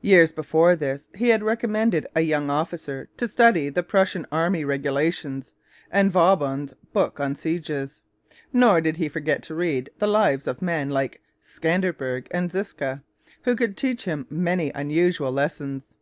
Years 0.00 0.32
before 0.32 0.74
this 0.74 1.08
he 1.14 1.28
had 1.28 1.44
recommended 1.44 2.04
a 2.12 2.22
young 2.22 2.50
officer 2.50 3.08
to 3.16 3.28
study 3.28 3.68
the 3.68 3.84
Prussian 3.84 4.26
Army 4.32 4.64
Regulations 4.64 5.52
and 5.88 6.10
Vauban's 6.10 6.74
book 6.92 7.20
on 7.20 7.36
Sieges. 7.36 8.02
Nor 8.52 8.80
did 8.80 8.96
he 8.96 9.08
forget 9.08 9.40
to 9.44 9.54
read 9.54 9.88
the 10.00 10.08
lives 10.08 10.48
of 10.48 10.60
men 10.60 10.90
like 10.90 11.20
Scanderbeg 11.44 12.26
and 12.32 12.50
Ziska, 12.50 13.04
who 13.44 13.54
could 13.54 13.76
teach 13.76 14.04
him 14.04 14.26
many 14.28 14.72
unusual 14.74 15.30
lessons. 15.30 15.94